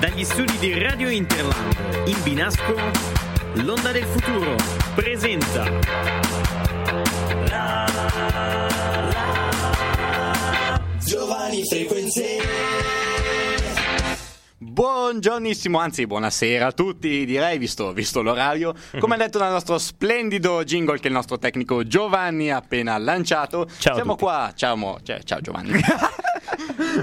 [0.00, 2.74] Dagli studi di Radio Interland, in Binasco,
[3.54, 4.54] l'Onda del Futuro
[4.94, 6.76] presenta.
[11.04, 12.36] Giovani frequenze.
[14.58, 18.74] Buongiornissimo, anzi buonasera a tutti, direi, visto, visto l'orario.
[18.98, 23.66] Come ha detto dal nostro splendido jingle che il nostro tecnico Giovanni ha appena lanciato,
[23.78, 24.24] Ciao a siamo tutti.
[24.24, 25.72] qua, ciao, mo- cioè, ciao Giovanni.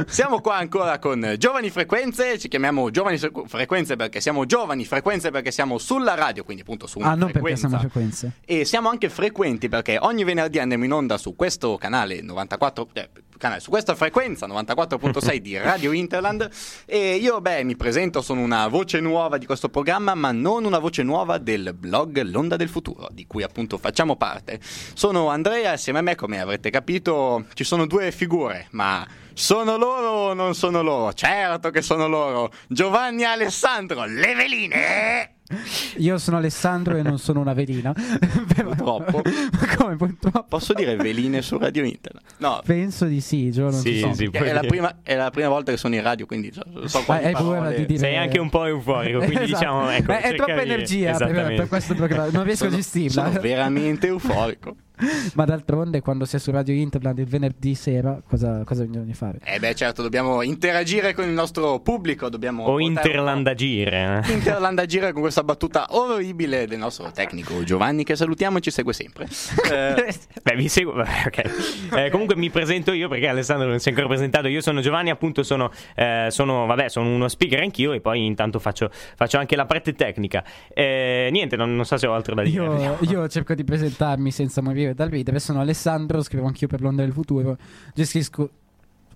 [0.07, 5.32] siamo qua ancora con Giovani Frequenze, ci chiamiamo Giovani Fre- Frequenze perché siamo giovani, frequenze
[5.32, 7.68] perché siamo sulla radio, quindi appunto su una Ah, non perché frequenza.
[7.68, 8.32] siamo frequenze.
[8.46, 13.10] E siamo anche frequenti perché ogni venerdì andiamo in onda su questo canale 94, eh,
[13.38, 16.50] canale, su questa frequenza 94.6 di Radio Interland
[16.86, 20.80] e io beh mi presento, sono una voce nuova di questo programma ma non una
[20.80, 24.60] voce nuova del blog L'Onda del Futuro di cui appunto facciamo parte.
[24.61, 29.05] Sono Andrea, assieme a me come avrete capito ci sono due figure ma
[29.36, 31.14] sono loro o non sono loro?
[31.14, 32.52] Certo che sono loro!
[32.67, 35.34] Giovanni Alessandro, le veline!
[35.97, 37.93] Io sono Alessandro e non sono una velina.
[38.55, 39.21] Purtroppo.
[39.77, 40.45] Come purtroppo?
[40.47, 42.23] Posso dire veline su Radio Internet?
[42.37, 44.13] No, Penso di sì, Gio, non Sì, so.
[44.13, 47.03] sì, è, la prima, è la prima volta che sono in radio, quindi so, so
[47.07, 47.99] Ah, hai paura parole- di dire...
[47.99, 49.59] Sei anche un po' euforico, quindi Esatto.
[49.59, 49.89] diciamo...
[49.91, 52.77] Ecco, Beh, è cerca troppa di- energia per, per questo programma, non riesco Sono, a
[52.77, 53.25] gestirla.
[53.27, 54.75] sono veramente euforico.
[55.33, 59.39] Ma d'altronde, quando si è su Radio Interland il venerdì sera, cosa, cosa bisogna fare?
[59.43, 62.63] Eh beh, certo, dobbiamo interagire con il nostro pubblico, dobbiamo...
[62.63, 64.21] O interlandagire.
[64.25, 64.31] eh.
[64.31, 69.28] Interlandagire con questa battuta orribile del nostro tecnico Giovanni, che salutiamo e ci segue sempre.
[69.66, 70.94] Eh, Beh, vi seguo.
[70.94, 71.95] vabbè, ok.
[71.95, 74.47] Eh, comunque mi presento io perché Alessandro non si è ancora presentato.
[74.47, 78.59] Io sono Giovanni, appunto, sono, eh, sono, vabbè, sono uno speaker anch'io e poi intanto
[78.59, 80.44] faccio, faccio anche la parte tecnica.
[80.69, 82.64] Eh, niente, non, non so se ho altro da dire.
[82.64, 85.39] Io, io cerco di presentarmi senza morire dal ridere.
[85.39, 87.58] Sono Alessandro, scrivo anch'io per l'Onda del Futuro.
[87.94, 88.49] Gestisco.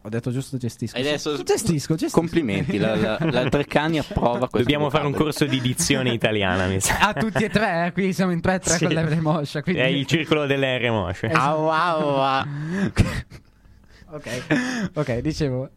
[0.01, 0.95] Ho detto giusto gestisco.
[0.95, 2.19] e adesso Gestisco, gestisco.
[2.19, 5.31] complimenti, la, la, la Treccani approva questo Dobbiamo fare un vocabolo.
[5.31, 6.97] corso di dizione italiana, mi sa.
[7.09, 7.91] Ah, tutti e tre, eh?
[7.91, 8.85] qui siamo in tre e tre Sì.
[8.85, 9.61] con l'R moscia.
[9.61, 9.81] Quindi...
[9.81, 11.27] È il circolo delle R mosce.
[11.27, 12.45] Au, au.
[14.11, 15.69] Ok, ok, dicevo.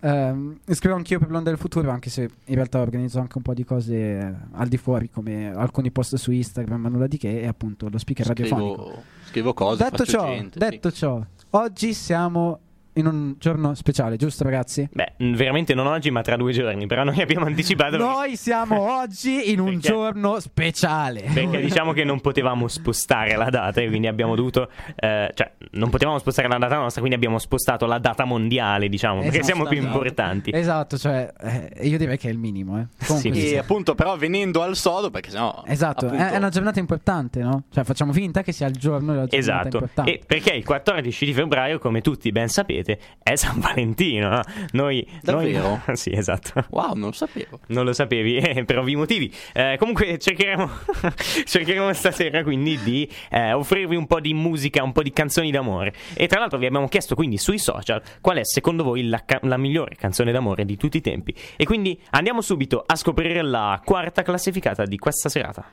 [0.00, 3.54] ehm, scrivo anch'io per l'Onda del Futuro, anche se in realtà organizzo anche un po'
[3.54, 7.40] di cose eh, al di fuori, come alcuni post su Instagram, ma nulla di che,
[7.42, 8.74] e appunto lo speaker radiofonico.
[8.82, 10.70] Scrivo, scrivo cose, detto faccio ciò, gente, sì.
[10.70, 12.58] detto ciò, oggi siamo
[12.94, 14.88] in un giorno speciale, giusto ragazzi?
[14.92, 16.86] Beh, veramente non oggi, ma tra due giorni.
[16.86, 17.92] Però noi abbiamo anticipato.
[17.96, 19.88] perché- Noi siamo oggi in un Perché?
[19.88, 21.22] giorno speciale.
[21.32, 25.90] Perché diciamo che non potevamo spostare la data e quindi abbiamo dovuto, eh, cioè non
[25.90, 29.68] potevamo spostare la data nostra, quindi abbiamo spostato la data mondiale, diciamo, perché Esatto, siamo
[29.68, 29.92] più esatto.
[29.94, 30.50] importanti.
[30.54, 32.86] Esatto, cioè, eh, io direi che è il minimo, eh.
[33.06, 33.46] Comunque Sì.
[33.48, 33.54] sì.
[33.54, 35.62] E appunto, però, venendo al sodo, perché sennò.
[35.66, 37.64] Esatto, è- appunto, è una giornata importante, no?
[37.72, 40.12] Cioè, facciamo finta che sia il giorno della giornata Esatto, importante.
[40.14, 42.89] e perché il 14 di febbraio, come tutti ben sapete,
[43.22, 44.28] è San Valentino.
[44.28, 44.40] no?
[44.72, 45.80] Noi, Davvero?
[45.86, 46.64] noi- sì, esatto.
[46.70, 47.60] Wow, non lo sapevo.
[47.68, 49.32] Non lo sapevi, eh, per ovvi motivi.
[49.52, 50.68] Eh, comunque cercheremo,
[51.44, 55.92] cercheremo stasera quindi di eh, offrirvi un po' di musica, un po' di canzoni d'amore.
[56.14, 59.40] E tra l'altro vi abbiamo chiesto quindi sui social qual è secondo voi la, ca-
[59.42, 61.34] la migliore canzone d'amore di tutti i tempi.
[61.56, 65.64] E quindi andiamo subito a scoprire la quarta classificata di questa serata.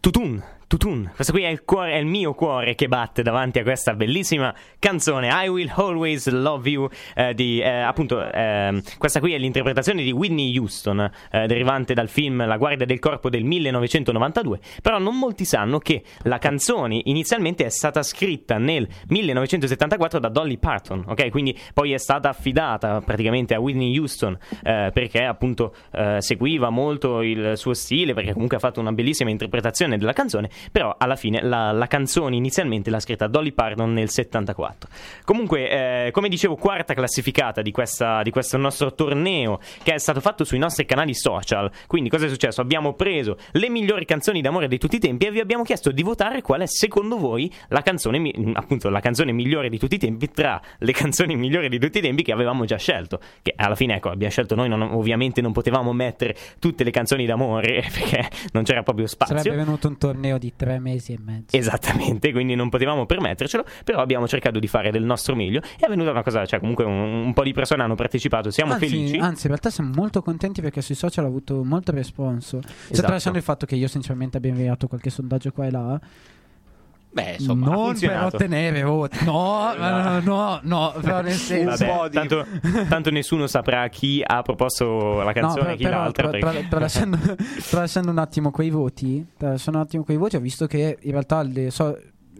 [0.00, 0.42] Tutun,
[0.76, 1.08] tutun.
[1.14, 4.52] Questo qui è il, cuore, è il mio cuore che batte davanti a questa bellissima
[4.80, 10.02] canzone I Will Always Love You eh, di, eh, appunto, ehm, questa qui è l'interpretazione
[10.02, 15.16] di Whitney Houston eh, derivante dal film La guardia del corpo del 1992 però non
[15.16, 21.30] molti sanno che la canzone inizialmente è stata scritta nel 1974 da Dolly Parton ok
[21.30, 27.22] quindi poi è stata affidata praticamente a Whitney Houston eh, perché appunto eh, seguiva molto
[27.22, 31.42] il suo stile perché comunque ha fatto una bellissima interpretazione della canzone però alla fine
[31.42, 34.88] la, la canzone inizialmente l'ha scritta Dolly Parton nel 74
[35.24, 40.20] comunque eh, come dicevo quarta classificata di, questa- di questo nostro torneo che è stato
[40.20, 41.70] fatto sui nostri canali social.
[41.86, 42.60] Quindi cosa è successo?
[42.60, 46.02] Abbiamo preso le migliori canzoni d'amore di tutti i tempi e vi abbiamo chiesto di
[46.02, 49.98] votare qual è secondo voi la canzone mi- appunto la canzone migliore di tutti i
[49.98, 53.20] tempi tra le canzoni migliori di tutti i tempi che avevamo già scelto.
[53.42, 57.26] Che alla fine ecco abbiamo scelto noi non- ovviamente non potevamo mettere tutte le canzoni
[57.26, 59.36] d'amore perché non c'era proprio spazio.
[59.38, 61.56] Sarebbe venuto un torneo di tre mesi e mezzo.
[61.56, 65.88] Esattamente, quindi non potevamo permettercelo, però abbiamo cercato di fare del nostro meglio e è
[65.88, 66.92] venuta una cosa, cioè comunque un,
[67.26, 69.16] un po' di persone hanno partecipato, siamo anzi, felici.
[69.16, 72.60] anzi, in realtà siamo molto contenti perché sui social ha avuto molto responso.
[72.60, 73.02] Cioè, Esatto.
[73.02, 76.00] tralasciando il fatto che io sinceramente abbia inviato qualche sondaggio qua e là,
[77.14, 79.24] Beh, insomma, non per ottenere voti.
[79.24, 81.86] No, no, no, no, però nel senso...
[81.86, 82.44] Vabbè, tanto,
[82.88, 86.30] tanto nessuno saprà chi ha proposto la canzone e chi l'altra.
[87.70, 91.42] tralasciando un attimo quei voti, tralasciando un attimo quei voti, ho visto che in realtà
[91.42, 91.96] le so-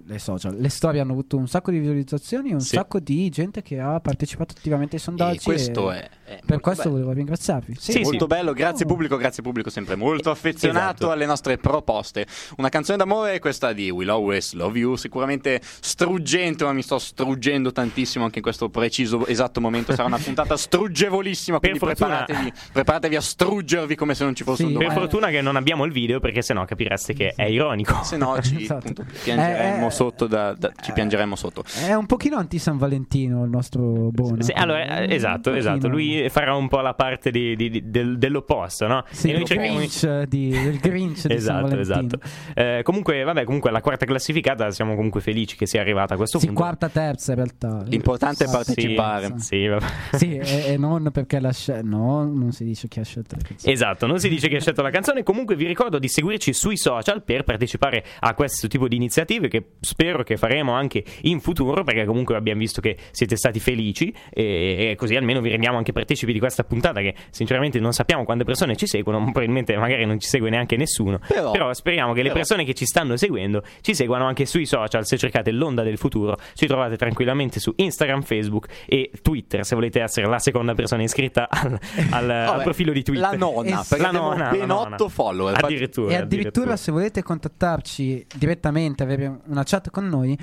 [0.06, 0.54] le social.
[0.56, 2.74] Le storie hanno avuto un sacco di visualizzazioni e un Sì.
[2.76, 5.38] sacco di gente che ha partecipato attivamente ai sondaggi.
[5.38, 6.94] E questo e è, è Per questo bello.
[6.96, 7.76] volevo ringraziarvi.
[7.78, 8.26] Sì, molto sì.
[8.26, 8.88] bello, grazie Oh.
[8.88, 11.10] pubblico, grazie pubblico sempre molto affezionato Esatto.
[11.10, 12.26] alle nostre proposte.
[12.58, 16.98] Una canzone d'amore è questa di Will Always Love You, sicuramente struggente, ma mi sto
[16.98, 22.52] struggendo tantissimo anche in questo preciso esatto momento, sarà una puntata struggevolissima, Per quindi preparatevi,
[22.72, 25.00] preparatevi a struggervi come se non ci fosse Sì, un Per domani.
[25.00, 28.02] fortuna che non abbiamo il video perché sennò capireste che è ironico.
[28.02, 28.78] Se no ci Esatto.
[28.88, 31.64] appunto, piangeremmo Eh, eh, sotto da, da- ci piangeremmo sotto.
[31.86, 34.42] È un pochino anti San Valentino il nostro Bono.
[34.42, 35.88] Sì, allora, eh, esatto, esatto.
[35.88, 39.04] Lui farà un po' la parte di- di- di- del- dell'opposto, no?
[39.10, 41.80] Sì, E noi cerchiamo- Grinch di, il Grinch di San Esatto, Valentino.
[41.80, 42.18] esatto.
[42.54, 46.38] Eh, comunque, vabbè, comunque la quarta classificata siamo comunque felici che sia arrivata a questo
[46.38, 46.60] Sì, punto.
[46.60, 47.82] quarta, terza in realtà.
[47.86, 49.26] L'importante è Sì, partecipare.
[49.36, 49.42] sì.
[49.44, 49.84] Sì, vabbè.
[50.12, 51.82] Sì, e, e non perché la scelta.
[51.86, 53.72] No, non si dice chi ha scelto la canzone.
[53.72, 55.22] Esatto, non si dice che hai scelto la canzone.
[55.22, 59.64] Comunque vi ricordo di seguirci sui social per partecipare a questo tipo di iniziative che
[59.84, 64.90] spero che faremo anche in futuro perché comunque abbiamo visto che siete stati felici e,
[64.90, 68.44] e così almeno vi rendiamo anche partecipi di questa puntata che sinceramente non sappiamo quante
[68.44, 71.18] persone ci seguono, probabilmente magari non ci segue neanche nessuno.
[71.28, 75.04] Però- speriamo che le però- persone che ci stanno seguendo ci seguano anche sui social.
[75.06, 80.00] Se cercate l'onda del futuro ci trovate tranquillamente su Instagram, Facebook e Twitter se volete
[80.00, 81.78] essere la seconda persona iscritta al,
[82.10, 83.30] al- al Vabbè, profilo di Twitter.
[83.30, 84.70] La nonna, Es- perché La nonna, ben.
[84.70, 85.54] 8 follower.
[85.62, 90.38] Addirittura, E addirittura se volete contattarci direttamente, avere una chat con noi,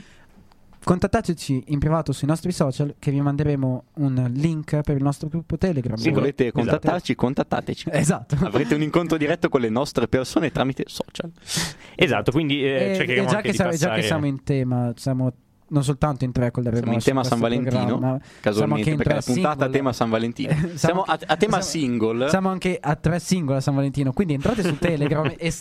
[0.83, 5.57] contattateci in privato sui nostri social che vi manderemo un link per il nostro gruppo
[5.57, 5.95] Telegram.
[5.95, 6.59] Se volete Esatto.
[6.59, 7.89] contattarci, contattateci.
[7.91, 8.35] Esatto.
[8.43, 11.31] Avrete un incontro diretto con le nostre persone tramite social.
[11.95, 14.43] Esatto, quindi eh, E- cercheremo e già anche che, di siamo, già che siamo in
[14.43, 15.31] tema, siamo
[15.71, 19.65] non soltanto in tre con le Siamo in tema San Valentino, casualmente, perché la puntata
[19.65, 20.55] a tema San Valentino.
[20.75, 22.29] Siamo a, a tema single.
[22.29, 25.53] Siamo anche a tre single a San Valentino, quindi entrate su Telegram e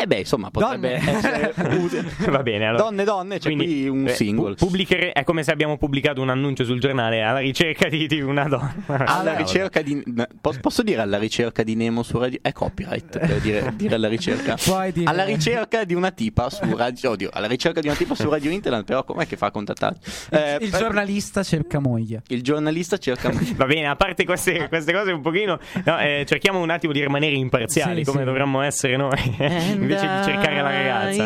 [0.00, 1.10] Eh beh, insomma, potrebbe Donne.
[1.16, 1.52] essere.
[2.30, 2.82] Va bene, allora.
[2.84, 4.54] Donne, donne, c'è Quindi, qui un eh, single.
[4.54, 8.20] pu- pubblichere- è come se abbiamo pubblicato un annuncio sul giornale alla ricerca di, di
[8.20, 8.74] una donna.
[8.86, 10.02] alla Ah, ricerca di
[10.40, 14.56] posso, dire alla ricerca di Nemo su radio è copyright per dire, dire alla ricerca
[14.62, 18.14] Puoi dire- alla ricerca di una tipa su radio oddio alla ricerca di una tipa
[18.14, 22.22] su radio internet però com'è che fa a contattarci Eh, il per- giornalista cerca moglie.
[22.28, 26.60] il giornalista cerca Va bene, a parte queste, queste cose un pochino, no, eh, cerchiamo
[26.60, 28.24] un attimo di rimanere imparziali Sì, come sì.
[28.24, 29.18] dovremmo essere noi,
[29.72, 31.24] invece di cercare la ragazza.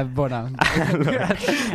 [0.00, 0.50] È buona.
[0.88, 1.26] allora,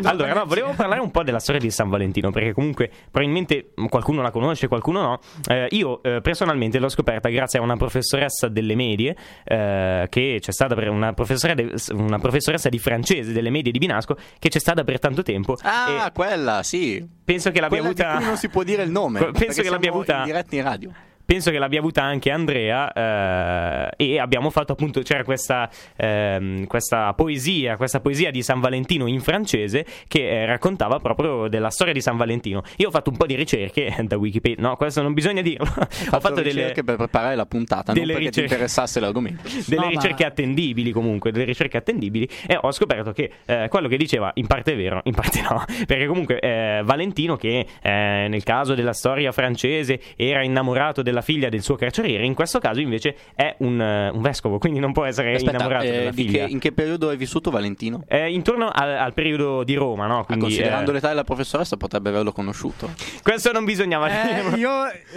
[0.03, 4.21] allora, no, volevo parlare un po' della storia di San Valentino, perché comunque probabilmente qualcuno
[4.21, 5.19] la conosce, qualcuno no.
[5.48, 10.51] Eh, io eh, personalmente l'ho scoperta grazie a una professoressa delle medie, eh, che c'è
[10.51, 14.59] stata per una, professore de- una professoressa di francese delle medie di Binasco, che c'è
[14.59, 15.56] stata per tanto tempo.
[15.62, 18.25] ah e quella sì penso che l'abbia quella avuta.
[18.25, 20.91] non si può dire il nome penso che l'abbia avuta- in diretta in radio
[21.25, 27.13] Penso che l'abbia avuta anche Andrea eh, e abbiamo fatto appunto, c'era questa, ehm, questa
[27.13, 32.01] poesia, questa poesia di San Valentino in francese che eh, raccontava proprio della storia di
[32.01, 32.63] San Valentino.
[32.77, 35.66] Io ho fatto un po' di ricerche da Wikipedia, no, questo non bisogna dirlo.
[36.12, 39.44] ho fatto delle, ricerche per preparare la puntata non delle perché ti ricerche- interessasse l'argomento
[39.66, 43.88] delle No, ma- ricerche attendibili comunque, delle ricerche attendibili e ho scoperto che eh, quello
[43.88, 48.27] che diceva in parte è vero, in parte no, perché comunque eh, Valentino che eh,
[48.30, 52.79] nel caso della storia francese era innamorato della figlia del suo carceriere, in questo caso
[52.79, 56.23] invece è un, eh, un vescovo, quindi non può essere Aspetta, innamorato eh, della di
[56.23, 56.45] figlia.
[56.45, 58.03] che- in che periodo hai vissuto Valentino?
[58.07, 60.19] Eh, intorno al, al periodo di Roma, no?
[60.19, 62.89] Ah, Quindi, considerando eh, l'età della professoressa potrebbe averlo conosciuto
[63.21, 64.53] questo non bisognava dire.
[64.56, 64.71] Eh, io,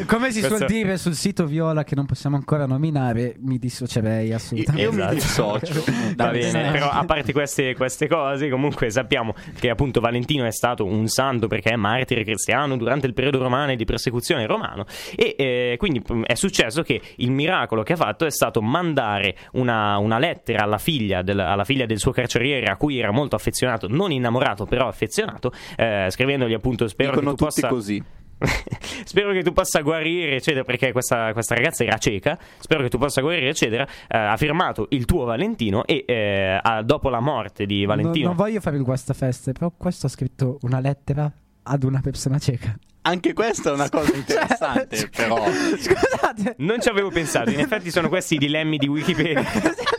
[0.06, 4.32] come si Questo- suol dire sul sito Viola che non possiamo ancora nominare, mi dissocierei
[4.32, 4.82] assolutamente.
[4.86, 5.58] io mi Esatto.
[5.58, 5.84] dissocio
[6.16, 10.84] Va bene, però a parte queste, queste cose, comunque sappiamo che appunto Valentino è stato
[10.84, 14.84] un santo perché è martire cristiano durante il periodo romano e di persecuzione romano
[15.16, 19.36] e eh, quindi mh, è successo che il miracolo che ha fatto è stato mandare
[19.52, 23.36] una, una lettera alla figlia, del, alla figlia del suo carceriere a cui era molto
[23.36, 27.68] affezionato, non innamorato però affezionato, eh, scrivendogli appunto spero dicono che tu possa...
[27.68, 28.02] così
[29.04, 32.38] Spero che tu possa guarire, eccetera, perché questa, questa ragazza era cieca.
[32.58, 33.84] Spero che tu possa guarire, eccetera.
[33.84, 38.28] Eh, ha firmato il tuo Valentino e eh, ha- dopo la morte di Valentino.
[38.28, 41.30] non voglio fare il guastafeste, però questo ha scritto una lettera
[41.62, 42.76] ad una persona cieca.
[43.02, 46.54] Anche questa è una cosa interessante Cioè, però Scusate.
[46.58, 49.44] Non ci avevo pensato, in effetti sono questi i dilemmi di Wikipedia.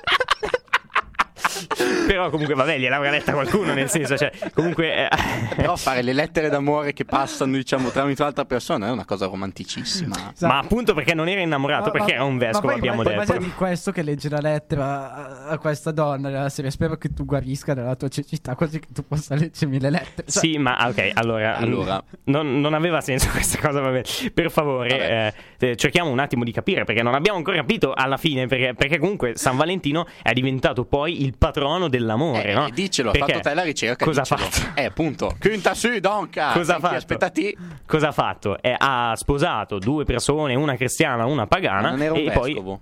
[2.10, 5.06] Però comunque vabbè, gliel'avrà letta qualcuno, nel senso, cioè, comunque...
[5.06, 5.10] eh,
[5.56, 10.34] però fare le lettere d'amore che passano diciamo tramite un'altra persona è una cosa romanticissima
[10.39, 13.44] Ma appunto perché non era innamorato, perché era un vescovo, ma poi abbiamo immagini detto.
[13.44, 17.75] di questo che legge la lettera a, questa donna della serie spero che tu guarisca
[17.75, 21.58] dalla tua cecità così che tu possa leggermi le lettere Cioè, Sì, ma ok, allora,
[21.58, 22.04] Allora.
[22.24, 24.01] non, non aveva senso questa cosa, vabbè.
[24.34, 25.34] Per favore, Vabbè.
[25.60, 28.74] eh, eh, cerchiamo un attimo di capire, perché non abbiamo ancora capito alla fine, perché,
[28.74, 32.70] perché comunque San Valentino è diventato poi il patrono del dell'amore, Eh, no?
[32.70, 34.06] Dicelo, ha Perché fatto te la ricerca.
[34.06, 34.41] Cosa ha dicelo.
[34.50, 34.79] fatto?
[34.79, 35.36] Eh, appunto.
[35.39, 36.51] Quinta su, donca.
[36.53, 36.96] Cosa ha fatto?
[36.96, 37.58] Aspettati.
[37.86, 38.62] Cosa ha fatto?
[38.62, 41.89] Eh, ha sposato due persone, una cristiana, una pagana.
[41.91, 42.79] non era un e poi vescovo.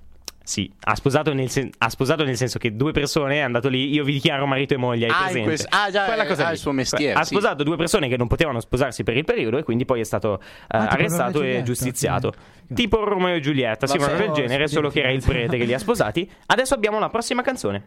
[0.47, 3.91] Sì, ha sposato, nel sen- ha sposato nel senso che due persone è andato lì,
[3.93, 5.41] io vi dichiaro marito e moglie, hai Ah, presente?
[5.43, 6.53] quest- ah, già, Quella eh, cosa ah, lì.
[6.53, 7.33] il suo mestiere, Ha sì.
[7.33, 10.39] sposato due persone che non potevano sposarsi per il periodo e quindi poi è stato
[10.39, 12.27] eh, Ah, tipo arrestato e e giustiziato.
[12.29, 12.73] ok.
[12.73, 15.65] Tipo Romeo e Giulietta, sì, una del oh, genere, solo che era il prete che
[15.65, 16.31] li ha sposati.
[16.45, 17.83] Adesso abbiamo la prossima canzone.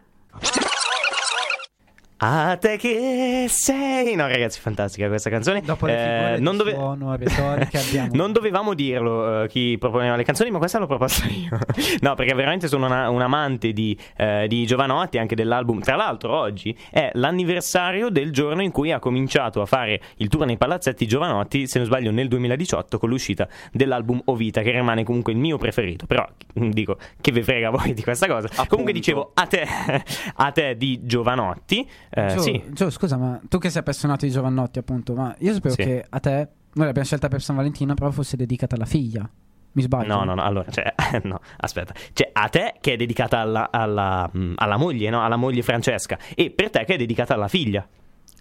[2.22, 4.14] A te che sei.
[4.14, 5.62] No, ragazzi, fantastica questa canzone.
[5.62, 10.24] Dopo le figure di non, dove- suono, abbiamo- non dovevamo dirlo eh, chi proponeva le
[10.24, 11.58] canzoni, ma questa l'ho proposta io.
[12.00, 15.80] no, perché veramente sono una- un amante di, eh, di Giovanotti, anche dell'album.
[15.80, 20.44] Tra l'altro, oggi è l'anniversario del giorno in cui ha cominciato a fare il tour
[20.44, 25.32] nei palazzetti Giovanotti, se non sbaglio, nel 2018, con l'uscita dell'album Ovita, che rimane comunque
[25.32, 26.04] il mio preferito.
[26.04, 28.50] Però dico, che ve frega voi di questa cosa.
[28.68, 29.64] Comunque dicevo, a te,
[30.36, 31.88] a te di Giovanotti.
[32.10, 32.62] Eh, Gio, sì.
[32.72, 35.82] Gio, scusa, ma tu che sei appassionato di Giovannotti, appunto, ma io sapevo Sì.
[35.84, 39.28] che a te, noi l'abbiamo scelta per San Valentino, però fosse dedicata alla figlia.
[39.72, 40.12] Mi sbaglio?
[40.12, 40.92] No, no, no, allora, cioè,
[41.24, 41.94] no, aspetta.
[42.12, 45.22] Cioè, a te che è dedicata alla, alla, mh, alla moglie, no?
[45.22, 46.18] Alla moglie Francesca.
[46.34, 47.86] E per te che è dedicata alla figlia.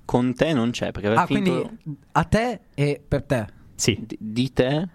[0.06, 3.46] Con te non c'è, perché aveva Ah, finto quindi a te e per te.
[3.76, 4.04] Sì.
[4.08, 4.88] di, di te.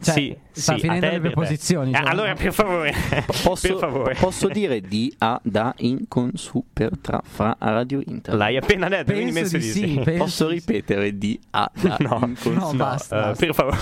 [0.00, 2.06] Cioè, sì, sta sì, finendo le preposizioni, Eh, cioè.
[2.08, 2.94] allora, per favore.
[3.42, 4.14] Posso, per favore.
[4.18, 8.34] posso dire di a da in con su per tra fra a radio inter.
[8.34, 10.66] L'hai appena detto, quindi Penso messo di di sì, Posso di sì.
[10.72, 12.76] ripetere di a da No, in con no, su.
[12.76, 13.16] basta.
[13.16, 13.44] eh, basta.
[13.46, 13.76] per favore.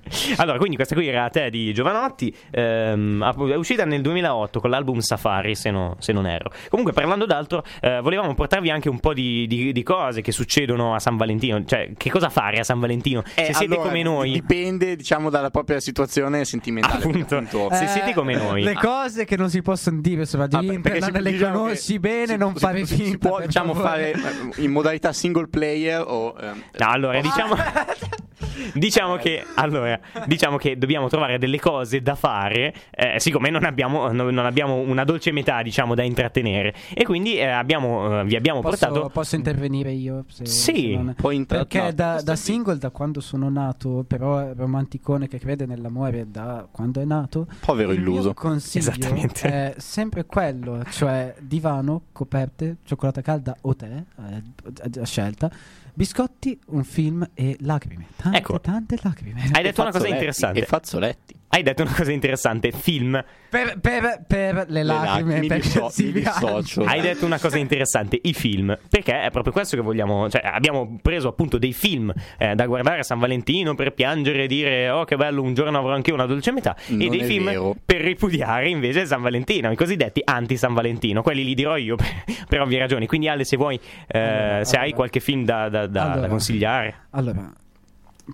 [0.36, 2.34] allora, quindi questa qui era a te di Giovanotti.
[2.50, 6.50] ehm, è uscita nel 2008 con l'album Safari, se, no- se non erro.
[6.68, 10.94] Comunque, parlando d'altro, eh, volevamo portarvi anche un po' di, di- di cose che succedono
[10.94, 11.64] a San Valentino.
[11.64, 13.22] Cioè, che cosa fare a San Valentino?
[13.34, 14.32] Eh, se siete allora, come noi.
[14.32, 17.02] Dipende, diciamo, dalla propria situazione sentimentale.
[17.02, 17.36] perché Appunto.
[17.36, 18.62] appunto, Se Eh, siete come noi.
[18.62, 21.58] Le cose che non si possono dire su Radio Vabbè, perché Internet, si- le diciamo
[21.60, 23.10] conosci bene, si- non si- fare si- finta.
[23.10, 24.12] Si può, diciamo, favore.
[24.14, 26.34] fare eh, in modalità single player o...
[26.40, 27.54] ehm, No, allora, diciamo,
[28.74, 34.10] diciamo, che, allora, diciamo che dobbiamo trovare delle cose da fare, eh, siccome non abbiamo,
[34.10, 36.74] no- non abbiamo una dolce metà, diciamo, da intrattenere.
[36.94, 39.08] E quindi eh, abbiamo, eh, vi abbiamo Posso, portato...
[39.10, 40.24] posso intervenire io?
[40.28, 44.04] Se, Sì, se non- Puoi intra- Perché no, da, da single, da quando sono nato,
[44.06, 48.22] però è romanticone che crede nell'amore da quando è nato, Povero il illuso.
[48.22, 49.48] mio consiglio Esattamente.
[49.48, 55.50] è sempre quello, cioè divano, coperte, cioccolata calda o tè, eh, a scelta,
[56.00, 58.06] biscotti, un film e lacrime.
[58.16, 58.58] Tante, Ecco.
[58.58, 59.50] tante lacrime.
[59.52, 60.60] Hai detto una cosa interessante.
[60.60, 61.39] E fazzoletti.
[61.52, 62.70] Hai detto una cosa interessante.
[62.70, 63.22] Film.
[63.50, 66.12] Per, per- per le lacrime, lacrime, mi per viaggi.
[66.12, 66.82] dissocio.
[66.84, 70.98] Hai detto una cosa interessante, i film, perché è proprio questo che vogliamo, cioè abbiamo
[71.02, 75.04] preso appunto dei film eh, da guardare a San Valentino per piangere e dire oh
[75.04, 77.74] che bello un giorno avrò anche una dolce metà e Non dei è film vero.
[77.84, 82.06] per ripudiare invece San Valentino, i cosiddetti anti-San Valentino, quelli li dirò io per,
[82.48, 84.96] per ovvie ragioni, quindi Ale se vuoi, eh, Allora, se hai allora.
[84.96, 86.28] qualche film da, da- da- da Allora.
[86.28, 86.94] consigliare.
[87.10, 87.52] Allora,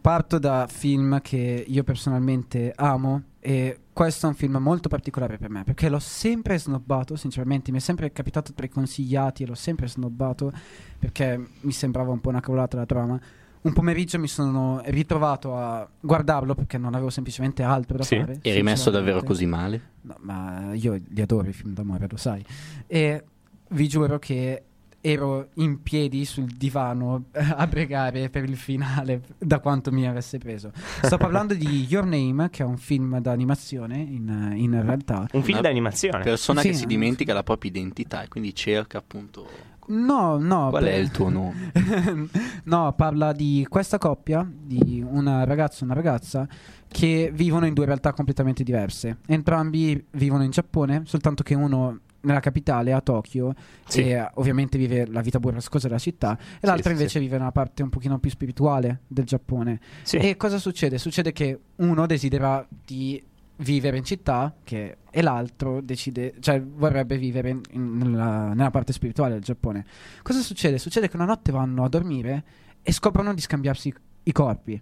[0.00, 5.48] parto da film che io personalmente amo e questo è un film molto particolare per
[5.50, 9.54] me perché l'ho sempre snobbato, sinceramente mi è sempre capitato tra i consigliati e l'ho
[9.54, 10.52] sempre snobbato
[10.98, 13.20] perché mi sembrava un po' una cavolata la trama.
[13.62, 18.16] Un pomeriggio mi sono ritrovato a guardarlo perché non avevo semplicemente altro da Sì.
[18.18, 18.38] fare.
[18.42, 19.80] Eri messo davvero così male?
[20.02, 22.44] No, ma io li adoro i film d'amore, lo sai.
[22.86, 23.24] E
[23.70, 24.62] vi giuro che
[25.06, 30.72] ero in piedi sul divano a pregare per il finale da quanto mi avesse preso.
[30.74, 35.28] Sto parlando di Your Name, che è un film d'animazione in, in realtà.
[35.32, 36.24] Un film Una d'animazione.
[36.24, 39.74] Persona Sì, che si dimentica la propria identità e quindi cerca appunto...
[39.88, 40.70] No, no.
[40.70, 41.70] Qual per- è il tuo nome?
[42.64, 46.48] no, parla di questa coppia, di una ragazza e una ragazza,
[46.88, 49.18] che vivono in due realtà completamente diverse.
[49.26, 53.54] Entrambi vivono in Giappone, soltanto che uno nella capitale, a Tokyo,
[53.86, 54.02] Sì.
[54.02, 57.52] e eh, ovviamente vive la vita burrascosa della città, e l'altro sì, invece vive nella
[57.52, 59.80] parte un pochino più spirituale del Giappone.
[60.02, 60.16] Sì.
[60.18, 60.98] E cosa succede?
[60.98, 63.22] Succede che uno desidera di
[63.60, 68.92] vivere in città che- e l'altro decide, cioè vorrebbe vivere in- in- nella, nella parte
[68.92, 69.84] spirituale del Giappone.
[70.22, 70.76] Cosa succede?
[70.78, 72.44] Succede che una notte vanno a dormire
[72.82, 73.92] e scoprono di scambiarsi
[74.24, 74.80] i corpi.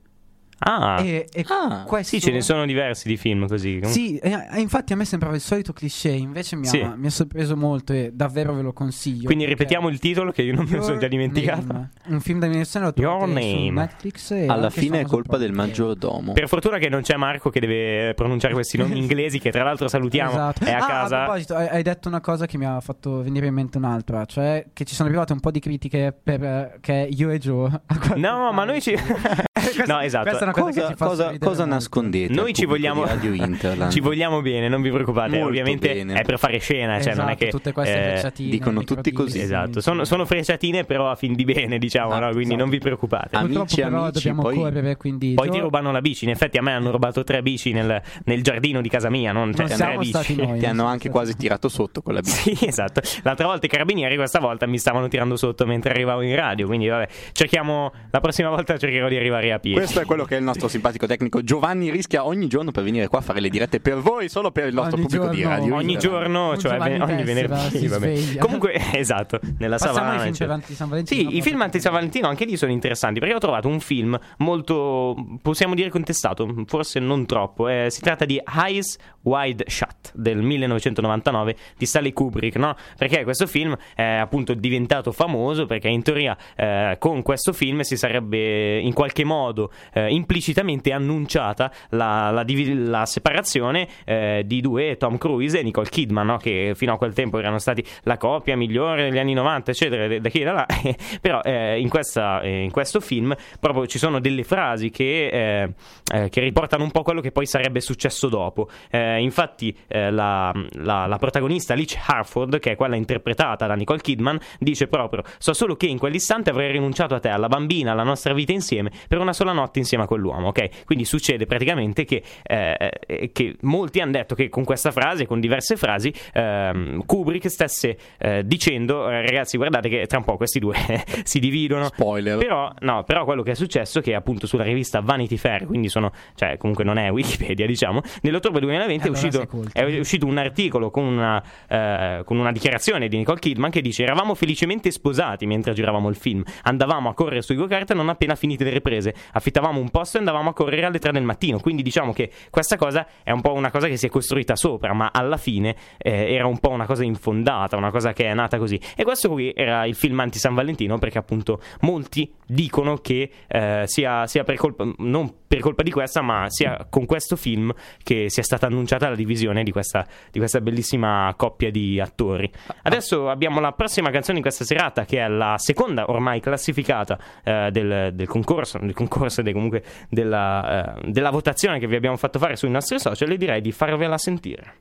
[0.61, 2.17] Ah, E, e Ah, questo...
[2.17, 3.81] sì, ce ne sono diversi di film così.
[3.85, 6.81] Sì, e- infatti a me sembrava il solito cliché, invece mi, Sì.
[6.81, 9.25] ha, mi ha sorpreso molto e davvero ve lo consiglio.
[9.25, 11.67] Quindi perché ripetiamo il titolo che io non me lo sono Your già dimenticato.
[11.67, 13.71] Name, un film d'animazione lo Your Name.
[13.71, 16.33] Netflix e Alla fine è colpa del maggiordomo.
[16.33, 19.89] Per fortuna che non c'è Marco che deve pronunciare questi nomi inglesi, che tra l'altro
[19.89, 20.65] salutiamo, Esatto.
[20.65, 21.21] è a Ah, casa.
[21.21, 24.67] A proposito, hai, detto una cosa che mi ha fatto venire in mente un'altra, cioè
[24.73, 27.71] che ci sono arrivate un po' di critiche per eh, che io e Joe.
[28.17, 28.93] No, ma noi ci.
[28.95, 30.29] Questa- no, esatto.
[30.53, 32.33] Questa è una cosa, che cosa, fa cosa- cosa nascondete?
[32.33, 33.91] Noi ci vogliamo, di Radio Interland?
[33.93, 35.31] ci vogliamo bene, non vi preoccupate.
[35.31, 36.15] Molto Ovviamente bene.
[36.15, 39.13] è per fare scena, cioè non è Esatto, che tutte queste eh, frecciatine, dicono tutti
[39.13, 39.41] così.
[39.41, 42.31] Esatto, sono, sono frecciatine però a fin di bene, diciamo, Esatto, no?
[42.33, 42.61] quindi esatto.
[42.61, 43.29] non vi preoccupate.
[43.39, 46.25] Purtroppo Amici, però amici, dobbiamo poi- correre, quindi Poi ti rubano la bici.
[46.25, 49.33] In effetti, a me hanno rubato tre bici nel, nel giardino di casa mia.
[49.33, 50.11] Non, cioè, Non tre siamo bici.
[50.11, 50.59] stati noi.
[50.65, 52.55] Ti hanno anche quasi tirato sotto con la bici.
[52.55, 53.01] Sì, esatto.
[53.23, 56.67] L'altra volta i carabinieri, questa volta mi stavano tirando sotto mentre arrivavo in radio.
[56.67, 57.93] Quindi, vabbè, cerchiamo.
[58.11, 59.77] La prossima volta cercherò di arrivare a piedi.
[59.79, 63.09] Questo è quello che è il nostro simpatico tecnico Giovanni rischia ogni giorno per venire
[63.09, 65.57] qua a fare le dirette per voi, solo per il nostro Ogni pubblico di giorno.
[65.57, 65.75] radio.
[65.77, 67.87] Ogni giorno, cioè ven- ogni venerdì.
[67.87, 68.37] vabbè.
[68.39, 70.23] Comunque, esatto, nella Passiamo ai savana.
[70.59, 73.39] film San Valentino, Sì, i film anti San Valentino anche lì sono interessanti perché ho
[73.39, 77.69] trovato un film molto, possiamo dire contestato, forse non troppo.
[77.69, 82.77] Eh, si tratta di Eyes Wide Shut del 1999 di Stanley Kubrick, no?
[82.97, 87.97] Perché questo film è appunto diventato famoso perché in teoria eh, con questo film si
[87.97, 95.19] sarebbe in qualche modo eh, implicitamente annunciata la, la la separazione eh, di due Tom
[95.19, 96.37] Cruise e Nicole Kidman, no?
[96.39, 100.29] che fino a quel tempo erano stati la coppia migliore degli anni 90, eccetera, da
[100.29, 100.67] chi da là.
[101.21, 105.75] Però eh, in, questa- eh, in questo film proprio ci sono delle frasi che, eh,
[106.13, 108.69] eh, che riportano un po' quello che poi sarebbe successo dopo.
[108.91, 114.87] Eh, infatti, la, la- protagonista Alice Harford, che è quella interpretata da Nicole Kidman, dice
[114.87, 118.53] proprio: So solo che in quell'istante avrei rinunciato a te, alla bambina, alla nostra vita
[118.53, 120.49] insieme, per una sola notte insieme a quell'uomo.
[120.49, 120.85] Ok?
[120.85, 125.41] Quindi succede praticamente che, eh, eh, che molti hanno detto che con questa frase, con
[125.41, 130.59] diverse frasi, ehm, Kubrick stesse eh, dicendo: eh, Ragazzi, guardate che tra un po' questi
[130.59, 130.77] due
[131.25, 131.87] si dividono.
[131.87, 132.39] Spoiler.
[132.39, 135.89] Però, no, però quello che è successo è che appunto sulla rivista Vanity Fair, quindi
[135.89, 139.71] sono, cioè comunque non è Wikipedia, diciamo, nell'ottobre 2020 è, Allora uscito, sei colto.
[139.73, 144.03] è uscito un articolo con una, eh, con una dichiarazione di Nicole Kidman che dice
[144.03, 148.65] eravamo felicemente sposati mentre giravamo il film, andavamo a correre sui go-kart non appena finite
[148.65, 152.13] le riprese, affittavamo un posto e andavamo a correre alle 3 del mattino, quindi diciamo
[152.13, 155.39] che questa cosa è un po' una cosa che si è costruita sopra, ma alla
[155.39, 158.79] fine eh, era un po' una cosa infondata, una cosa che è nata così.
[158.95, 163.83] E questo qui era il film anti San Valentino perché appunto molti dicono che eh,
[163.87, 168.29] sia, sia per colpa, non per colpa di questa, ma sia con questo film che
[168.29, 172.51] sia stata annunciata la divisione di questa, di questa bellissima coppia di attori.
[172.83, 177.69] Adesso abbiamo la prossima canzone di questa serata, che è la seconda ormai classificata eh,
[177.71, 182.41] del, del concorso, del concorso e comunque della, eh, della votazione che vi abbiamo fatto
[182.41, 184.75] fare sui nostri social, e direi di farvela sentire.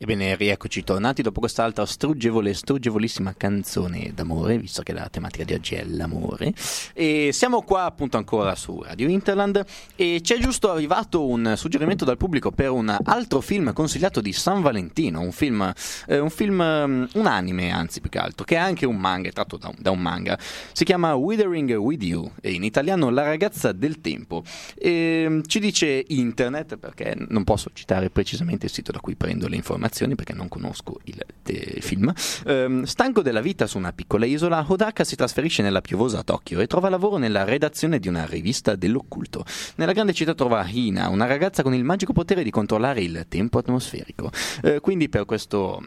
[0.00, 5.74] Ebbene, rieccoci tornati dopo quest'altra struggevole, struggevolissima canzone d'amore, visto che la tematica di oggi
[5.74, 6.52] è l'amore.
[6.94, 9.60] E siamo qua appunto ancora su Radio Interland
[9.96, 14.32] e ci è giusto arrivato un suggerimento dal pubblico per un altro film consigliato di
[14.32, 15.72] San Valentino, un film,
[16.06, 19.30] eh, un, film um, un anime anzi più che altro, che è anche un manga,
[19.30, 20.38] è tratto da un, da un manga.
[20.70, 24.44] Si chiama Withering With You e in italiano La ragazza del tempo.
[24.76, 29.56] E, ci dice internet perché non posso citare precisamente il sito da cui prendo le
[29.56, 32.12] informazioni perché non conosco il eh, film.
[32.46, 36.66] Ehm, stanco della vita su una piccola isola, Hodaka si trasferisce nella piovosa Tokyo e
[36.66, 39.44] trova lavoro nella redazione di una rivista dell'occulto.
[39.76, 43.58] Nella grande città trova Hina, una ragazza con il magico potere di controllare il tempo
[43.58, 44.30] atmosferico.
[44.62, 45.82] Eh, quindi per questo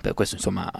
[0.00, 0.70] per questo insomma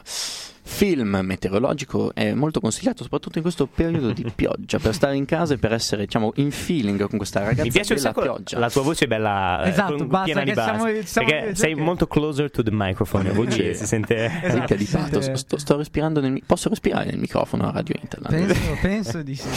[0.62, 5.54] film meteorologico è molto consigliato soprattutto in questo periodo di pioggia per stare in casa
[5.54, 8.82] e per essere diciamo in feeling con questa ragazza Mi piace della pioggia la tua
[8.82, 10.78] voce è bella, eh, Esatto, con- basta piena di base.
[10.78, 14.24] siamo- siamo- perché sei cioè- molto closer to the microphone, vuol dire, si sente...
[14.26, 15.30] Esatto, Ricca di pathos.
[15.32, 19.48] Sto, sto respirando nel posso respirare nel microfono a Radio Interland Penso, penso di sì.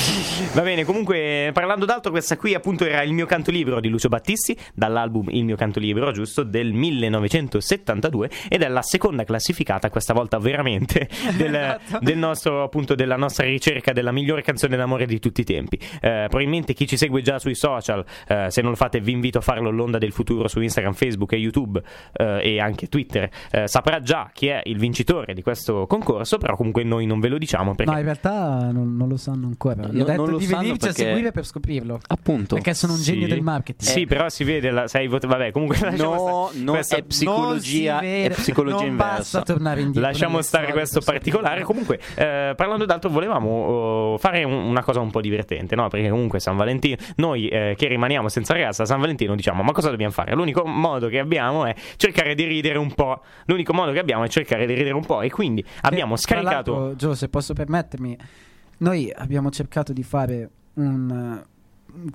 [0.54, 4.08] Va bene, comunque parlando d'altro, questa qui appunto era il mio canto libero di Lucio
[4.10, 10.14] Battisti, dall'album Il mio canto libero, giusto, del 1972 ed è la seconda classificata, questa
[10.14, 10.93] volta veramente,
[11.38, 12.00] del, Esatto.
[12.02, 15.78] del nostro appunto della nostra ricerca della migliore canzone d'amore di tutti i tempi.
[16.02, 19.38] Eh, probabilmente chi ci segue già sui social, eh, se non lo fate vi invito
[19.38, 21.82] a farlo l'onda del futuro su Instagram, Facebook e YouTube
[22.14, 26.56] eh, e anche Twitter, eh, saprà già chi è il vincitore di questo concorso, però
[26.56, 29.88] comunque noi non ve lo diciamo perché No, in realtà non, non lo sanno ancora.
[29.88, 32.00] Gli No, ho detto non lo di sanno venirci perché- a seguire per scoprirlo.
[32.08, 33.34] appunto Perché sono un genio Sì.
[33.34, 33.90] del marketing.
[33.90, 38.02] Sì, però si vede, la, sei vot- vabbè, comunque no, no Questo- è psicologia, Non
[38.02, 40.02] si vede, è psicologia non inversa basta tornare indietro.
[40.10, 41.64] Lasciamo stare storie questo particolare.
[41.64, 45.88] Comunque, eh, parlando d'altro, volevamo oh, fare un- una cosa un po' divertente, no?
[45.88, 49.72] Perché comunque San Valentino, noi eh, che rimaniamo senza ragazza, a San Valentino diciamo: ma
[49.72, 50.34] cosa dobbiamo fare?
[50.36, 53.22] L'unico modo che abbiamo è cercare di ridere un po'.
[53.46, 55.22] L'unico modo che abbiamo è cercare di ridere un po'.
[55.22, 56.96] E quindi abbiamo Eh, scaricato.
[56.96, 58.18] Gio, se posso permettermi,
[58.80, 61.52] noi abbiamo cercato di fare un eh,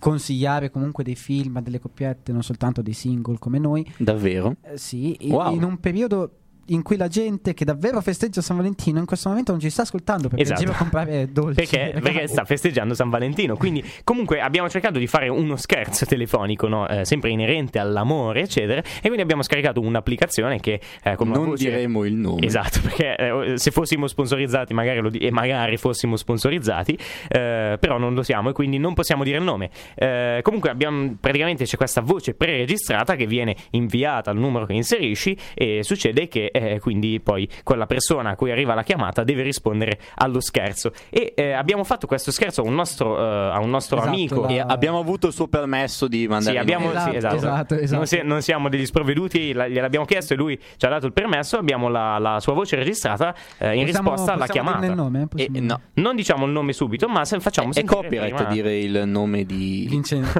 [0.01, 3.87] consigliare comunque dei film a delle coppiette, non soltanto dei single come noi.
[3.99, 5.55] davvero Eh, sì, Wow.
[5.55, 6.31] in un periodo
[6.69, 9.83] in cui la gente che davvero festeggia San Valentino in questo momento non ci sta
[9.83, 10.73] ascoltando perché Esatto.
[10.73, 11.55] comprare dolci.
[11.55, 13.57] Perché, perché sta festeggiando San Valentino.
[13.57, 16.87] Quindi, comunque, abbiamo cercato di fare uno scherzo telefonico, no?
[16.89, 18.81] Eh, sempre inerente all'amore, eccetera.
[18.81, 22.45] E quindi abbiamo scaricato un'applicazione che eh, con non voce- diremo il nome.
[22.47, 27.99] Esatto, perché eh, se fossimo sponsorizzati, magari lo di- e magari fossimo sponsorizzati, eh, però
[27.99, 29.71] non lo siamo e quindi non possiamo dire il nome.
[29.95, 35.37] Eh, comunque abbiamo praticamente c'è questa voce preregistrata che viene inviata al numero che inserisci
[35.55, 39.99] e succede che eh, quindi poi quella persona a cui arriva la chiamata deve rispondere
[40.16, 40.92] allo scherzo.
[41.11, 44.40] E eh, abbiamo fatto questo scherzo a un nostro, eh, a un nostro Esatto, amico.
[44.42, 47.37] la- E abbiamo avuto il suo permesso di mandare Sì, abbiamo, Esatto, sì, esatto.
[47.37, 47.97] esatto, esatto.
[47.97, 51.12] Non, si- non siamo degli sprovveduti, la- gliel'abbiamo chiesto e lui ci ha dato il
[51.12, 51.57] permesso.
[51.59, 54.94] Abbiamo la, la sua voce registrata eh, in Possiamo- risposta alla chiamata.
[54.94, 55.23] nome?
[55.23, 58.51] E, Possiamo- no, Non diciamo il nome subito, ma se facciamo è sentire copyright prima-
[58.51, 59.87] dire il nome di...
[59.88, 60.38] Vincenzo.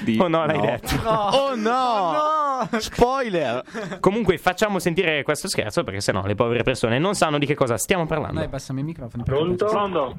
[0.00, 0.94] di- Oh no, l'hai detto.
[1.06, 2.41] Oh no!
[2.78, 3.62] Spoiler!
[4.00, 7.76] Comunque facciamo sentire questo scherzo perché sennò le povere persone non sanno di che cosa
[7.76, 8.40] stiamo parlando.
[8.40, 9.22] Noi passiamo i microfoni.
[9.24, 9.66] perché Pronto?
[9.66, 10.14] Pronto?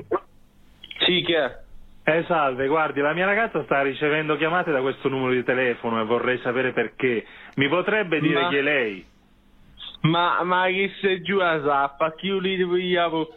[1.05, 1.61] Sì, che è?
[2.05, 6.05] Eh, salve, guardi, la mia ragazza sta ricevendo chiamate da questo numero di telefono e
[6.05, 7.25] vorrei sapere perché.
[7.55, 9.05] Mi potrebbe dire Ma- chi è lei?
[10.01, 13.27] Ma, ma che sei giù a zappa, chi li vogliamo il?